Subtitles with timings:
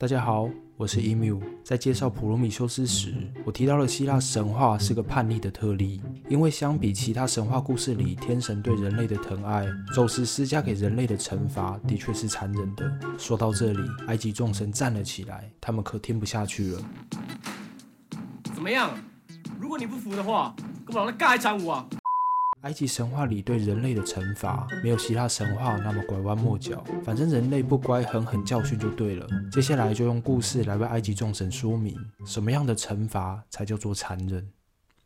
[0.00, 1.38] 大家好，我是 Emu。
[1.62, 3.12] 在介绍普罗米修斯时，
[3.44, 12.90] 我提到了希腊神话是个叛逆的特例，因为相比其他神话故事里天神对人类的疼爱，宙斯施加给人类的惩罚的确是残忍的。
[13.18, 16.82] 说到这里，埃及众神站了起来，他们可听不下去了。
[18.54, 18.96] 怎么样？
[19.60, 20.56] 如果你不服的话，
[20.86, 21.86] 跟我来尬一场舞啊！
[22.62, 29.26] 埃及神话里对人类的惩罚没有希腊神话那么拐弯抹角，反正人类不乖，狠狠教训就对了。
[29.50, 34.46] 接下来就用故事来为埃及众神说明什么样的惩罚才叫做残忍。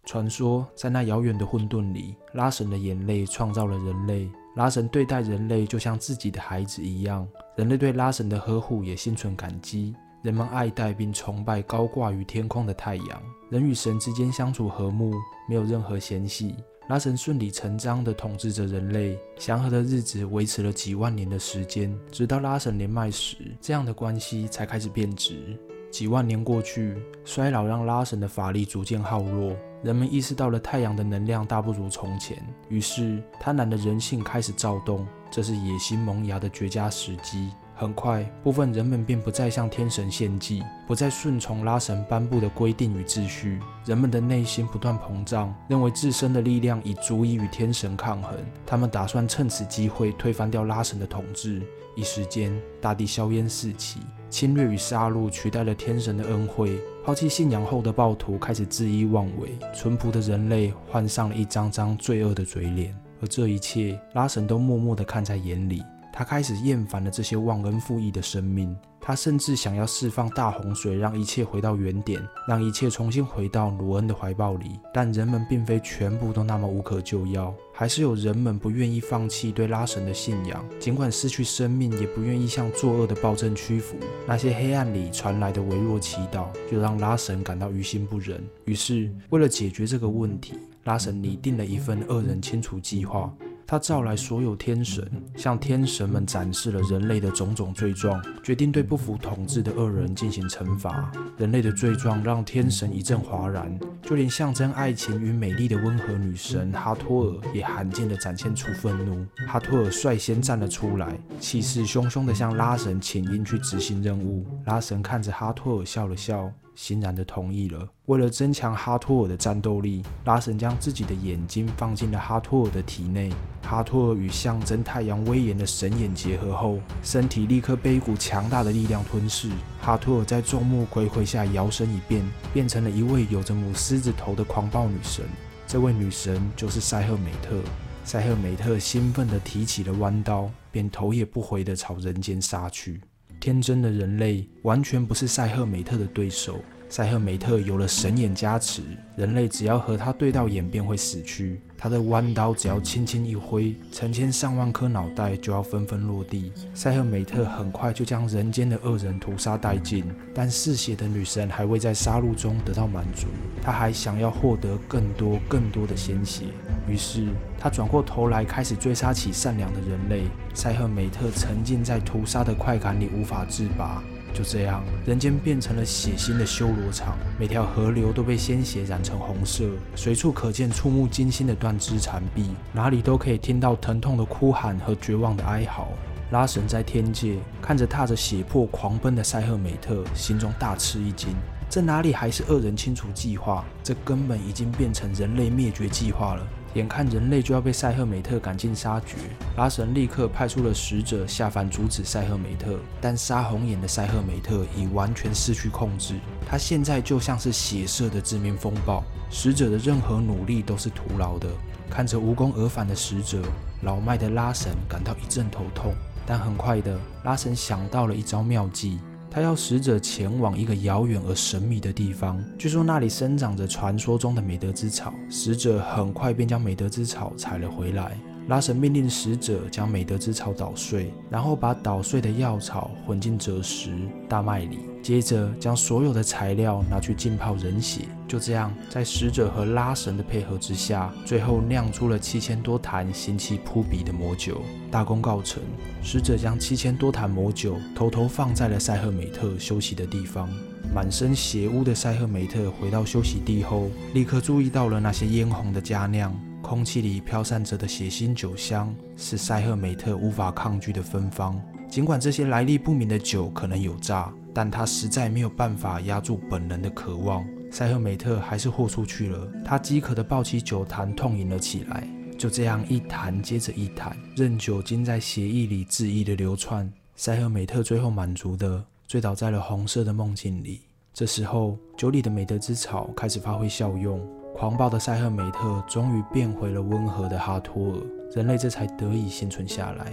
[0.05, 9.95] 传说在那遥远的混沌里，拉神的眼泪创造了人类，拉神对待人类就像自己的孩子一样，人类对拉神的呵护也心存感激。
[10.23, 15.13] 人们爱戴并崇拜高挂于天空的太阳，人与神之间相处和睦，
[15.49, 16.57] 没有任何嫌隙。
[16.89, 25.59] 拉神顺理成章地统治着人类，祥和的日子维持了几万年的时间，直到拉神年迈时，这样的关系才开始变质。
[25.91, 32.37] 几万年过去，衰老让拉神的法力逐渐耗弱，人们意识到了太阳的能量大不如从前，
[32.69, 37.51] 于是贪婪的人性开始躁动，这是野心萌芽的绝佳时机。
[37.77, 43.61] 很快，部分人们便不再向天神献祭，不再顺从拉神颁布的规定与秩序。
[43.85, 48.33] 人们的内心不断膨胀，认为自身的力量已足以与天神抗衡。
[48.65, 51.63] 他们打算趁此机会推翻掉拉神的统治。
[51.97, 56.79] 一时间，大地硝烟四起，侵略与杀戮取代了天神的恩惠。
[57.05, 62.97] 抛弃信仰后的暴徒开始恣意妄为，淳朴的人类换上了一张张罪恶的嘴脸。
[63.21, 65.83] 而这一切，拉神都默默地看在眼里。
[66.17, 74.79] 他开始厌烦了这些忘恩负义的生命，他甚至想要释放大洪水，让一切回到原点，让一切重新回到罗恩的怀抱里。
[74.93, 83.97] 但人们并非全部都那么无可救药，还是有人们不愿意放弃对拉神的信仰，尽管失去生命，也不愿意向作恶的暴政屈服。
[84.25, 88.41] 那些黑暗里传来的微弱祈祷，就让拉神感到于心不忍。
[88.67, 90.55] 于是，为了解决这个问题，
[90.85, 93.35] 拉神拟定了一份恶人清除计划。
[93.67, 101.11] 他召来所有天神，向天神们展示了人类的种种罪状，决定对不服统治的恶人进行惩罚。
[101.37, 109.27] 人类的罪状让天神一阵哗然，就连象征爱情与美丽的温和女神哈托尔也罕见地展现出愤怒。
[109.47, 114.47] 哈托尔率先站了出来，气势汹汹地向拉神请缨去执行任务。
[114.67, 116.53] 拉神看着哈托尔笑了笑。
[116.75, 117.89] 欣然地同意了。
[118.07, 123.33] 为了增强哈托尔的战斗力，拉神将自己的眼睛放进了哈托尔的体内。
[123.63, 129.49] 哈托尔与象征太阳威严的神眼结合后，身体立刻被一股强大的力量吞噬。
[129.81, 135.25] 哈托尔在众目睽睽下摇身一变，变成了一位有着母狮子头的狂暴女神。
[135.67, 137.59] 这位女神就是塞赫美特。
[138.05, 143.01] 塞赫美特兴奋地提起了弯刀，便头也不回地朝人间杀去。
[143.45, 146.65] 天真的人类完全不是赛赫美特的对手。
[146.95, 148.81] 赛赫美特有了神眼加持，
[149.17, 151.61] 人类只要和他对到眼便会死去。
[151.77, 156.53] 他的弯刀只要轻轻一挥，成千上万颗脑袋就要纷纷落地。
[156.73, 163.27] 赛赫美特很快就将人间的恶人屠杀殆尽，但嗜血的女神还未在杀戮中得到满足，
[163.61, 166.45] 她还想要获得更多更多的鲜血。
[166.89, 167.27] 于是，
[167.59, 170.29] 她转过头来开始追杀起善良的人类。
[170.55, 174.01] 赛赫美特沉浸在屠杀的快感里无法自拔。
[174.35, 179.65] 就这样，人间变成了血腥的修罗场，每条河流都被鲜血染成红色，
[179.95, 185.89] 随处可见触目惊心的断肢残臂，哪里都可以听到疼痛的哭喊和绝望的哀嚎。
[186.33, 191.29] 拉神在天界看着踏着血泊狂奔的塞赫美特，心中大吃一惊。
[191.71, 193.65] 这哪里还是恶人清除计划？
[193.85, 196.45] 这根本已经变成人类灭绝计划了。
[196.75, 199.17] 眼看人类就要被赛赫美特赶尽杀绝，
[199.57, 202.79] 拉神立刻派出了使者下凡阻止赛赫美特。
[203.01, 206.15] 但杀红眼的赛赫美特已完全失去控制，
[206.49, 211.49] 他现在就像是血色的致命风暴，使者的任何努力都是徒劳的。
[211.89, 213.41] 看着无功而返的使者，
[213.83, 215.95] 老迈的拉神感到一阵头痛。
[216.27, 218.99] 但很快的，拉神想到了一招妙计。
[219.35, 225.13] 他要使者前往一个遥远而神秘的地方，据说那里生长着传说中的美德之草。
[225.29, 228.17] 使者很快便将美德之草采了回来。
[228.47, 233.91] 拉神命令使者将美德之草捣碎，然后把捣碎的药草混进赭石、
[234.29, 238.03] 大麦里，接着将所有的材料拿去浸泡人血。
[238.29, 244.61] 就这样，在使者和拉神的配合之下，最后酿出了七千多坛腥气扑鼻的魔酒。
[244.91, 245.63] 大功告成，
[246.03, 250.51] 使者将七千多坛魔酒偷偷放在了塞赫美特休息的地方。
[250.95, 256.35] 满身血污的塞赫美特回到休息地后，立刻注意到了那些嫣红的佳酿。
[256.65, 261.61] 空气里飘散着的血腥酒香，是塞赫美特无法抗拒的芬芳。
[261.91, 267.45] 尽管这些来历不明的酒可能有诈，但他实在没有办法压住本能的渴望。
[267.71, 272.09] 塞赫美特还是豁出去了，他饥渴地抱起酒坛，痛饮了起来。
[272.39, 276.91] 就这样一坛接着一坛，任酒精在血液里恣意的流窜。
[277.15, 280.81] 塞赫美特最后满足的醉倒在了红色的梦境里。
[281.13, 284.21] 这时候，酒里的美德之草开始发挥效用，
[284.57, 288.01] 狂暴的塞赫美特终于变回了温和的哈托尔，
[288.37, 290.13] 人类这才得以幸存下来。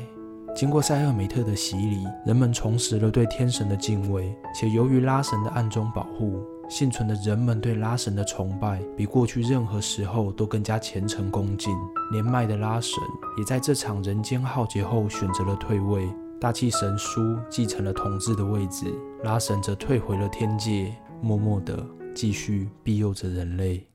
[0.55, 11.73] 经过塞赫美特的洗礼，人们重拾了对天神的敬畏，且由于拉神的暗中保护，幸存的人们对拉神的崇拜比过去任何时候都更加虔诚恭敬。
[12.11, 12.99] 年迈的拉神
[13.37, 16.09] 也在这场人间浩劫后选择了退位，
[16.39, 18.91] 大气神书继承了统治的位置，
[19.23, 20.91] 拉神则退回了天界，
[21.21, 21.85] 默默地
[22.15, 23.90] 继续庇佑着人类。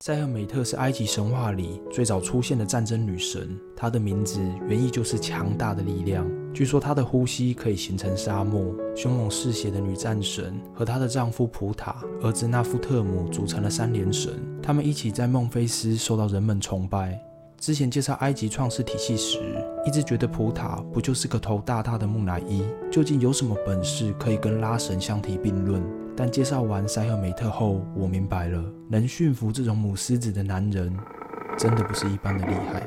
[0.00, 6.24] 塞赫美特是埃及神话里最早出现的战争女神，她的名字原意就是强大的力量。
[6.54, 8.72] 据说她的呼吸可以形成沙漠。
[8.94, 17.20] 凶猛嗜血的女战神和她的丈夫普塔、儿子纳夫特姆组成了三连神，他们一起在孟菲斯受到人们崇拜。
[17.58, 19.40] 之前介绍埃及创世体系时，
[19.84, 22.62] 一直觉得普塔不就是个头大大的木乃伊？
[22.88, 25.82] 究竟有什么本事可以跟拉神相提并论？
[26.20, 30.92] 但介绍完塞赫梅特后，我明白了，能驯服这种母狮子的男人，
[31.56, 32.82] 真的不是一般的厉害。